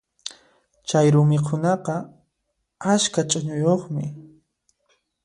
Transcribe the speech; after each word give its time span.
Chayru 0.87 1.21
mikhunaqa 1.29 1.95
askha 2.91 3.21
ch'uñuyuqmi. 3.29 4.05